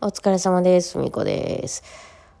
[0.00, 0.96] お疲れ様です。
[0.96, 1.82] みこです。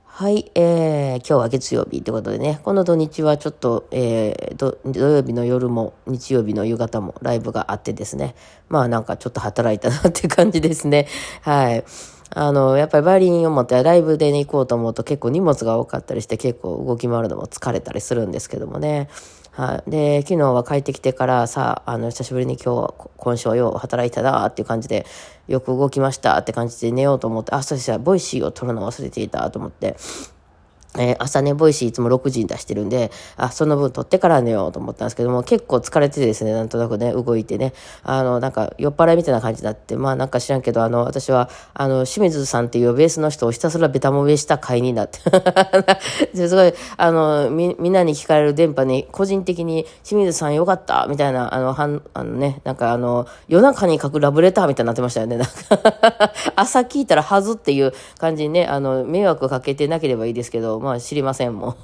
[0.04, 8.36] はい、えー、今日は月曜日ってことでね、この土日はちょっと、えー、土曜日の夜も日曜日の夕方もライブがあってですね、
[8.68, 11.08] まあなんかちょっと働いたなって感じですね。
[11.42, 11.84] はい。
[12.30, 19.08] あの、やっぱりバイオリンを持ってライブで、ね、行こうと思うと結構荷物が多かったりして結構動き回るのも疲れたりするんですけどもね。
[19.52, 19.90] はい。
[19.90, 25.04] で、昨日は帰ってきてから、さあ、の、久しぶりに今日、今週はよう働いたなっていう感じで、
[25.48, 29.96] よく動きましたって感じで寝ようと思って、あ、そうしたらボイシーを撮るの忘れていたと思って、
[30.96, 45.18] えー、朝ね、ボイシーいつも6時に出してるんで、あ、その分録ってから寝ようと思ったんですけども、結構疲れてですね、なんとなくね、動いてね、あの、なんか酔っ払いみたいな感じになって、まあなんか知らんけど、あの、私は、あの、清水さんっていうベースの人をひたすらベタ褒めした会になって。
[46.34, 61.76] すごい、あの、み、みんなに聞かれる電波に、個人的に、清水さんよかった、みたいな、あの、はん、あのね、なんかあの、夜中に書くラブレターみたいになってましたよね、なんか 朝聞いたら恥ずっていう感じにね、あの、迷惑かけてなければいいですけど、まあ知りません、もう。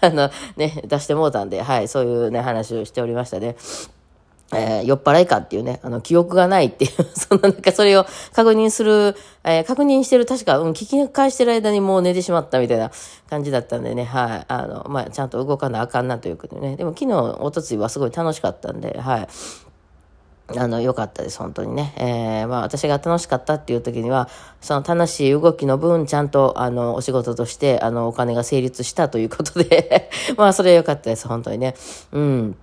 [0.00, 3.56] あの、ね、出してもうたんで、はい、そういうね、話をしておりましたね。
[4.54, 12.90] えー、酔っ払いかっていうね、あの、記憶がないっていう、 そのなんかそれを確認する、えー、確認してる、確か、うん、聞き返してる間にもう寝てしまったみたいな
[13.28, 19.28] 感じだったんでね、はい、あの、まあ、ちゃんと動かなあかんなということでね、でも昨日、おとついはすごい楽しかったんで、はい、
[20.56, 21.92] あの、良かったです、本当にね。
[21.98, 24.30] えー、まあ、私が楽しかったっていう時には、
[24.62, 31.74] その楽しい動きの分、ちゃんと、あの、お仕事として、あの、お金が成立したということで まあ、それは良かったです、本当にね。
[32.12, 32.56] うん。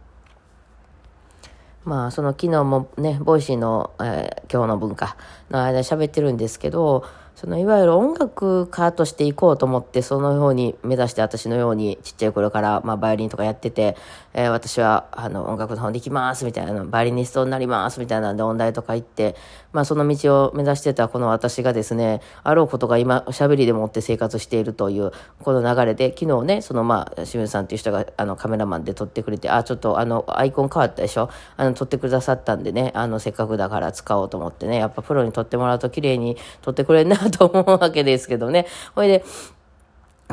[1.84, 5.16] まあ、その昨日もね、ボイシーの、えー、今日の分か
[5.52, 7.04] の間喋ってるんですけど、
[7.36, 13.98] そのいわゆる音楽家としていこうと思って、そのように目指して私のようにちっちゃい頃から、まあバイオリンとかやってて、
[14.34, 19.36] えー、私はあの音楽の方に行きますみたいな、バイオリニストになりますみたいなんで音大とか行って、
[19.76, 31.30] まあその道を目指してたこの私がですね、あろうことが今おしゃべりでもって生活しているという、この流れで、昨日ね、そのまあ清水さんっていう人があのカメラマンで撮ってくれて、あ、ちょっとあのアイコン変わったでしょ？
[31.58, 38.68] あの撮ってくださったんでね、あのせっかくだから使おうと思ってね、やっぱプロに撮ってもらうと綺麗に撮ってくれるなと思うわけですけどね。
[38.96, 39.26] ほいで、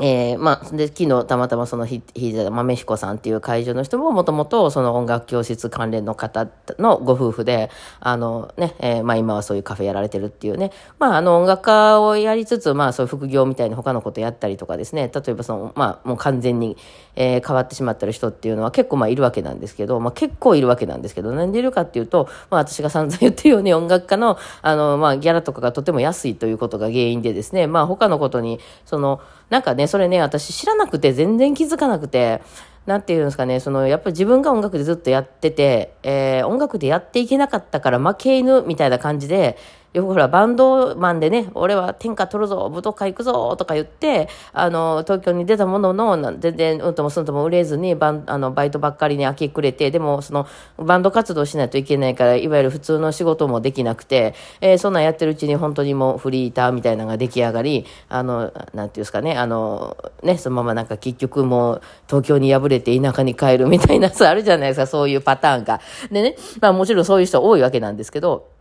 [0.00, 6.48] えー、まあ、で、昨日たまたまそのひ、ひざ豆彦さんっていう会場の人ももともとその音楽教室関連の方
[6.78, 7.70] のご夫婦で、
[8.00, 16.78] あのね、えー、まあ今はそういうカフェやられてるっていうね、まああの音楽家をやりつつ、まあそういう副業みたいな他のことやったりとかですね、例えばその、まあもう完全に、
[17.14, 29.20] えー、変わってしまってる人っていうのは結構まあいるわけなんですけど、まあ結構いるわけなんですけど、なんでいるかっていうと、まあ私が散々言ってるように音楽家の、あの、まあギャラとかがとても安いということが原因でですね、まあ他のことに、その、
[29.52, 32.40] なんかね、それね、私知らなくて全然気づかなくて、
[32.86, 39.58] なんていうんですかね、その、やっぱり自分が音楽でずっとやってて、えー、音楽でやっていけなかったから負け犬みたいな感じで、
[39.92, 50.46] よくほら、バンドマンでね、俺は天下取るぞ、武道会行くぞ、とか言って、あの、東京に出たものの、全然、うんともすんとも売れずに、バン、あの、バイトばっかりに明け暮れて、でも、その、
[50.78, 65.82] バンド活動しないといけないから、いわゆる普通の仕事もできなくて、えー、そんなんやってるうちに本当にもうフリーターみたいなのが出来上がり、あの、なんていうんですかね、あの、ね、そのままなんか結局もう、東京に敗れて田舎に帰るみたいなさ、あるじゃないですか、そういうパターンが。
[66.10, 68.51] でね、まあもちろんそういう人多いわけなんですけど、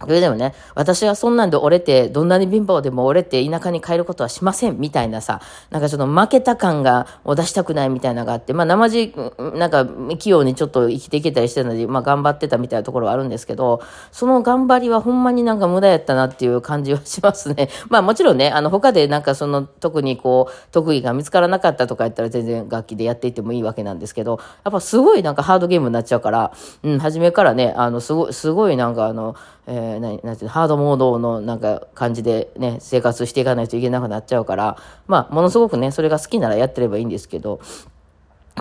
[0.00, 5.40] それでもね、私はそんなんで折れて、どんなに貧乏でも折れて田舎に帰ることはしません、みたいなさ、
[5.70, 9.14] なんかちょっと負けた感が、を出したくないみたいなのがあって、まあ、生地、
[9.54, 9.86] なんか、
[10.18, 17.68] 器用にちょっと生きていけたりしてるので、まあ、頑張ってたみたいなところはあるんですけど、その頑張りはほんまになんか無駄やったなっていう感じはしますね。
[17.88, 26.52] まあ、もちろんね、あの、他でなんかその、特にこう、得意が見つからなかったとか言ったら全然楽器でやっていてもいいわけなんですけど、やっぱすごいなんかハードゲームになっちゃうから、
[26.82, 29.34] うん、初めからね、あの、すごい、すごいなんかあの、
[29.66, 37.60] えー、ななんていうの、ハードモードのなんか感じでね、生活していかないといけなくなっちゃうから、まあ、ものすごくね、それが好きならやってればいいんですけど、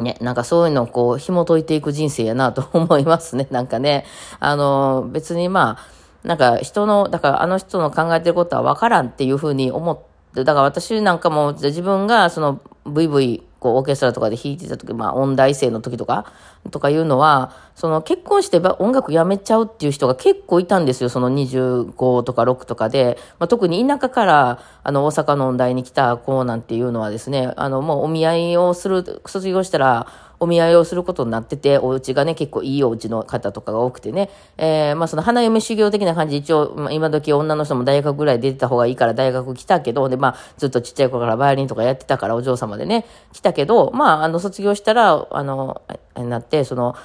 [0.02, 3.48] ね、なんかそういうのをこう、紐解いていく人生やなと 思いますね。
[3.52, 4.06] なんかね、
[4.40, 5.78] あの、別にま
[6.24, 9.98] あ、なんか人の、だからあの人の考えてることはわからんっていうふうに思っ
[10.34, 16.26] て、だから私なんかも自分がその VV こう、オーケストラとかで弾いてた時、まあ、音大生の時とか、
[16.70, 21.10] とかいうのは、その、結婚して音楽やめちゃうっていう人が結構いたんですよ。
[21.10, 23.18] その25とか6とかで。
[23.40, 30.08] まあ、特に田舎から、あの、大阪の音大に来た子なんていうのはですね、あの、もうお見合いをする、卒業したら、
[30.44, 45.82] お見合いをすることになってて、お家がね、結構いいお家の方とかが多くてね、えー、まあその花嫁修行的な感じ一応、まあ、今時女の人も大学ぐらい出てた方がいいから大学来たけど、で、まあずっとちっちゃい頃からバイオリンとかやってたからお嬢様でね、来たけど、まああの卒業したら、あの、
[46.16, 46.96] なって、その、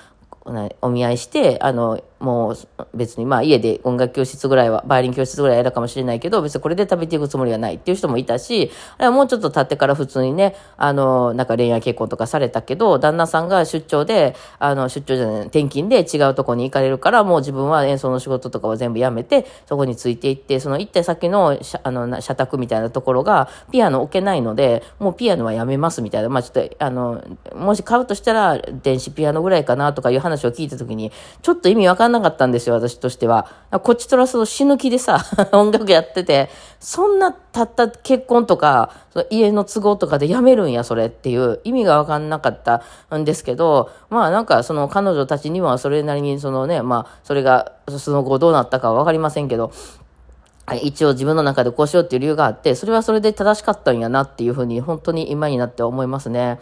[0.81, 2.57] お見合いして、あの、もう
[2.95, 27.23] 別にまあ家で音楽教室ぐらいは、バイオリン教室ぐらいやるかもしれないけど、別にこれで食べていくつもりはないっていう人もいたし、あれもうちょっと経ってから普通にね、あの、なんか恋愛結婚とかされたけど、旦那さんが出張で、あの、出張じゃない、転勤で違うとこに行かれるから、もう自分は演奏の仕事とかは全部やめて、そこについていって、その行った先の、あの、社宅みたいなところが、ピアノ置けないので、もうピアノはやめますみたいな、まあちょっと、あの、
[27.55, 31.13] もし買うとしたら、電子ピアノぐらいかなとかいう話を聞いたときに、
[31.43, 33.47] ちょっと意味わかんないなかったんですよ、私としては。
[33.83, 36.51] こっちとらその死ぬ気でさ、 音楽やってて、
[36.81, 42.83] そんなたった結婚とか、その家の都合とかでやめるんや、それっていう意味がわかんなかった
[43.17, 49.71] んですけど、まあなんかその彼女たちにはそれなりにそのね、まあそれがその後どうなったかはわかりませんけど、
[50.83, 56.61] 一応自分の中でこうしようっていう理由があって、それはそれで正しかったんやなっていうふうに本当に今になって思いますね。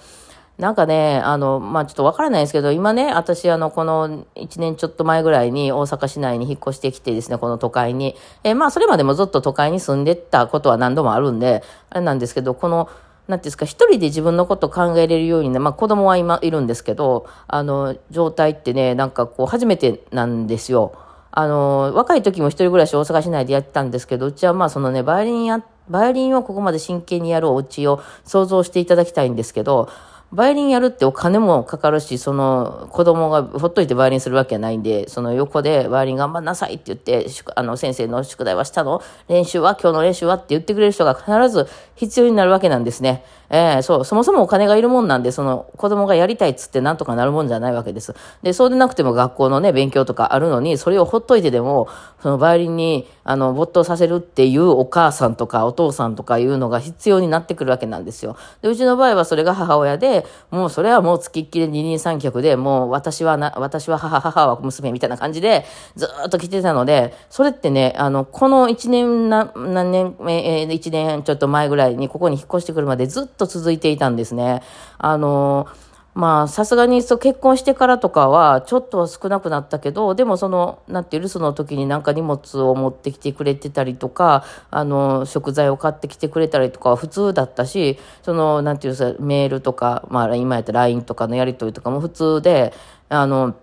[0.58, 8.17] なんかね、あの、まあ、ちょっとわからないですけど、今ね、私、あの、この1年ちょっと前ぐらいに大阪市内に引っ越してきてですね、この都会に。
[8.43, 12.88] えー、まあ、それまでもずっと都会に住んでったことは何度もあるんで、あれなんですけど、この、
[13.29, 20.94] なんていうんですか、一人で自分のことを考えれるようにね、まあ子供は今いるんですけど、あの、状態ってね、なんかこう、初めてなんですよ。
[21.32, 29.91] あの、若い時も一人暮らし大阪市内でやってたんですけど、うちはまあそのね、バイオリンや、バイオリンをここまで真剣にやるお家を想像していただきたいんですけど、
[30.37, 39.00] バイオリンやるってお金もかかるし、その子供がほっといてバイオリンするわけはないんで、その横でバイオリン頑張んなさいって言って、あの先生の宿題はしたの？
[39.29, 39.79] 練習は？
[39.81, 40.35] 今日の練習は？
[40.35, 43.25] って言ってくれる人が必ず必要になるわけなんですね。
[43.50, 48.14] えー、そう、そもそもお金がいるもんなんで、その子供がやりたいっつってなんとかなるもんじゃないわけです。
[48.43, 51.88] で、そうでなくても学校のね、勉強とかあるのに、それをほっといてでも、
[52.22, 58.37] そのバイオリンに、あの、没頭させるっていうお母さんとかお父さんとかいうのが必要になってくるわけなんですよ。
[58.62, 65.64] で、うちの場合はそれが母親で、もうそれはもう付きっきり二人三脚で、もう私はな、私は母、母は娘みたいな感じで、
[65.96, 69.52] ずっと来てたので、それってね、あの、この一年、何
[69.90, 74.62] 年、えー、一年ちょっと前ぐらいにここに引っ越してくるまでずっとと続いていたんですね。
[74.99, 75.69] あの、
[76.17, 92.73] まあ、さすがにそう結婚してからとかは、ちょっとは少なくなったけど、でもその、なんていう、その時になんか荷物を持ってきてくれてたりとか、あの、食材を買ってきてくれたりとかは普通だったし、その、なんていうさ、メールとか、まあ、今やったら LINE とかのやりとりとかも普通で、
[93.11, 93.55] あの、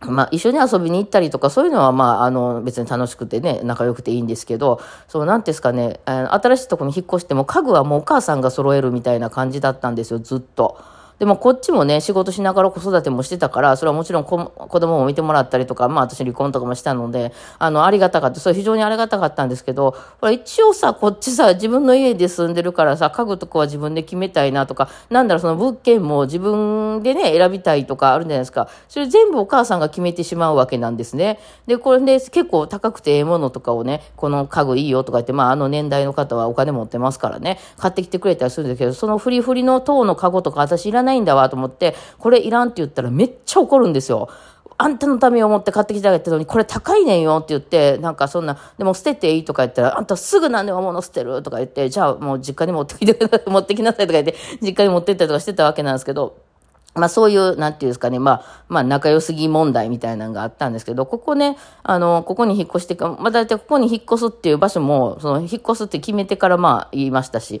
[0.00, 10.78] まあ、一緒に遊びに行ったりとか、そういうのは、まあ、あの、別に楽しくてね、仲良くていいんですけど、そう、なんですかね、新しいとこに引っ越しても、家具はもうお母さんが揃えるみたいな感じだったんですよ、ずっと。
[11.20, 18.40] でもこっちもね、仕事しながら子育てもしてたから、それはもちろん子供も見てもらったりとか、まあ私離婚とかもしたので、あの、ありがたかった。
[18.40, 28.70] それ非常にありがたかったんですけど、ほら一応さ、こっちさ、自分の家で住んでるからさ、家具とかは自分で決めたいなとか、なんだろう、その物件も自分でね、選びたいとかあるんじゃないですか。
[28.88, 31.38] それ全部お母さんが決めてしまうわけなんですね。
[31.66, 44.28] で、これで結構高くてええものとかをね、この家具いいよとか言って、まああの年代の方はお金持ってますからね、買ってきてくれたりするんだけど、そのフリフリの塔のカゴとか私いらないないんだわと思って、これいらんって言ったらめっちゃ怒るんですよ。
[44.82, 56.38] あんたのためを思って買ってきてあげたのに、これ高いねんよって言って、なんかそんな、でも捨てていいとか言ったら、あんたすぐなんで物捨てるとか言って、じゃあもう実家に持ってきて、持ってきなさいとか言って、実家に持ってったりとかしてたわけなんですけど、
[56.94, 67.60] まあそういう、なんていうんですかね、まあ、まあ仲良すぎ問題みたいなのがあったんですけど、ここね、あの、ここに引っ越してか、まあ大体ここに引っ越すっていう場所も、その引っ越すって決めてからまあ言いましたし、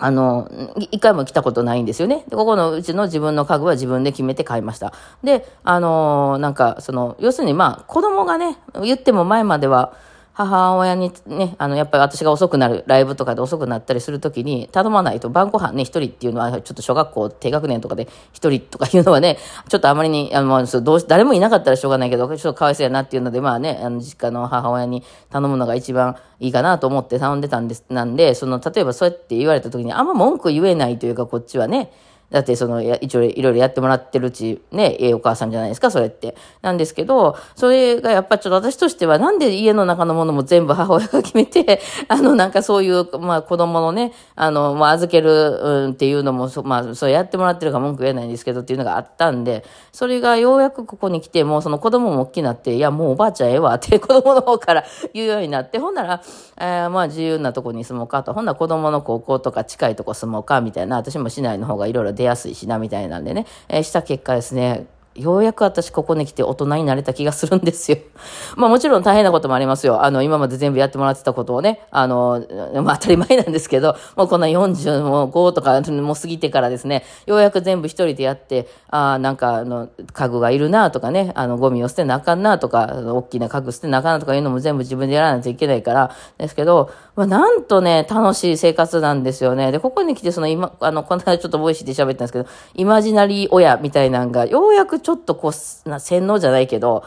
[0.00, 0.48] あの、
[0.90, 2.24] 一回も来たことないんですよね。
[2.28, 4.92] で、ここのうちの自分の家具は自分で決めて買いました。
[5.24, 9.92] で、あの、なんか、その、要するにまあ、子供がね、言っても前までは、
[10.38, 19.36] 母親にね、あの、やっぱり私が遅くなる、ライブとかで遅くなったりするときに、頼まないと晩ご飯ね、一人っていうのは、ちょっと小学校低学年とかで一人とかいうのはね、
[19.68, 31.90] ちょっとあまりに、あの、どう誰もいなかったらしょうがないけど、ちょっとかわいそうやなっていうので、まあね、あの、実家の母親に頼むのが一番いいかなと思って頼んでたんです、なんで、その、例えばそうやって言われたときに、あんま文句言えないというか、こっちはね、
[32.30, 36.36] だってその、一応いろいろやってもらってるうち、ね、ええお母さんじゃないですか、それって。
[36.60, 56.22] なんですけど、それがやっぱちょっと私としては、なんで家の中のものも全部母親が決めて、 あの、なんかそういう、まあ子供のね、あの、まあ預ける、うん、っていうのも、まあ、そうやってもらってるか文句言えないんですけどっていうのがあったんで、それがようやくここに来て、もうその子供も大きくなって、いや、もうおばあちゃんええわって子供の方から言うようになって、ほんなら、
[56.60, 63.20] えー、まあ自由なとこに住もうかと、ほんなら子供の高校とか近いとこ住もうかみたいな、私も市内の方がいろいろ出やすいしな、みたいな。
[63.20, 64.86] んでね、えー、した結果ですね、
[65.18, 67.98] ようやく私ここに来て大人になれた気がするんですよ。
[68.56, 70.04] まあもちろん大変なこともありますよ。
[70.04, 72.44] あの、今まで全部やってもらってたことをね、あの、
[72.82, 89.72] まあ当たり前なんですけど、もうこんな45とかもう過ぎてからですね、ようやく全部一人でやって、ああ、なんかあの、家具がいるなとかね、あの、ゴミを捨てなあかんなとか、大きな家具捨てなあかんなとかいうのも全部自分でやらないといけないから、ですけど、まあなんとね、楽しい生活なんですよね。
[89.72, 97.02] で、ここに来てその今、あの、この間ちょっとボイシーで喋ったんですけど、イマジナリー親みたいなのが、ようやくちょっとこう、な洗脳じゃないけど、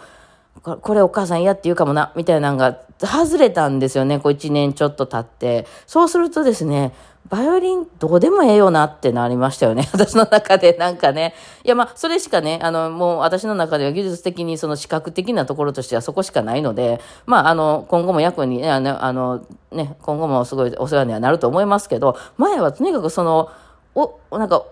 [0.63, 5.65] これお母さん嫌って言うかもな、みたいなのが外れたんですよね、こう一年ちょっと経って。
[5.87, 6.91] そうするとですね、
[7.31, 9.87] バイオリンどうでもええよなってなりましたよね。
[9.95, 11.33] 私の中でなんかね。
[11.63, 19.39] いやまあ、それしかね、あの、もう私の中では技術的にその視覚的なところとしてはそこしかないので、まあ、あの、今後も役に、あの、あの
[19.71, 23.47] ね、今後もすごいお世話にはなると思いますけど、前はとにかくその、
[23.95, 24.63] お、なんか、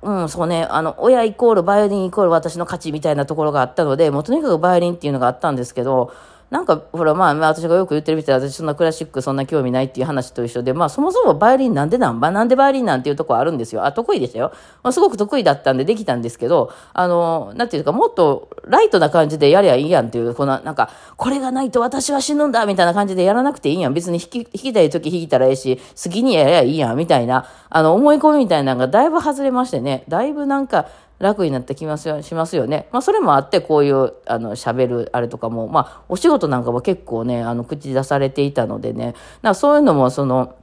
[0.00, 6.14] うん、そうね、あの、親イコールバイオリンイコール私の価値みたいなところがあったので、もうとにかくバイオリンっていうのがあったんですけど、
[6.50, 13.84] なんか、ほら、まあ、私がよく言ってるみたい私そんなクラシックそんな興味ないっていう話と一緒で、まあ、そもそもバイオリンなんでなんば、なんでバイオリンなんていうとこあるんですよ。
[13.84, 14.52] あ、得意でしたよ。
[14.82, 23.94] まあ、すごく得意だったんでできたんですけど、あの、なんていうか、もっとライトな感じでやりゃいいやんっていう、この、なんか、これがないと私は死ぬんだみたいな感じでやらなくていいやん。
[23.94, 30.86] 別に弾き、弾きたい時弾いたらええし、好きにやりゃいいやん、みたいな、あの、思い込みみたいなのがだいぶ外れましてね、だいぶなんか、
[31.20, 32.88] 楽になってきますよ、しますよね。
[32.92, 40.54] まあ、それもあって、こういう、あの、喋る、あれとかも、まあ、お仕事なんかも結構ね、あの、口出されていたのでね、なそういうのも、その、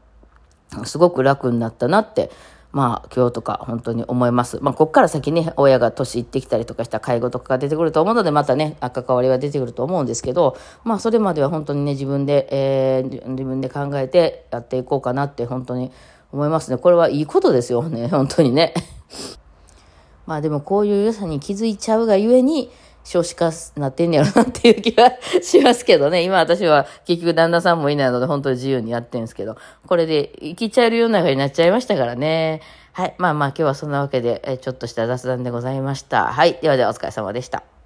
[0.84, 2.32] すごく楽になったなって、
[2.72, 4.58] まあ、今日とか本当に思います。
[4.62, 15.92] まあ、こっから先ね、親が年いってきたりとかした介護とかが出てくると思うので、またね、関わりは出てくると思うんですけど、まあ、それまでは本当にね、自分で、えー、自分で考えてやっていこうかなって本当に
[16.32, 16.78] 思いますね。
[16.78, 18.74] これはいいことですよね、本当にね。
[20.28, 22.70] まあでもこういう良さに気づいちゃうがゆえに、
[23.04, 26.24] 少子化なってんねやろなっていう気はしますけどね。
[26.28, 29.56] 今私は結局旦那さんもいないので本当に自由にやってるんですけど、
[29.88, 32.62] これで生きちゃえるような風になっちゃいましたからね。
[32.92, 33.16] はい。
[33.18, 36.26] まあまあ今日はそんなわけで、ちょっとした雑談でございました。
[36.26, 36.60] はい。
[36.62, 37.77] ではではお疲れ様でした。